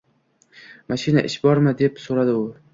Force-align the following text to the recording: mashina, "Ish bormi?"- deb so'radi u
mashina, 0.95 1.25
"Ish 1.31 1.37
bormi?"- 1.45 1.77
deb 1.85 2.05
so'radi 2.09 2.39
u 2.43 2.45